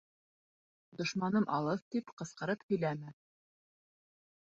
[1.01, 3.17] Дошманым алыҫ тип ҡысҡырып һөйләмә: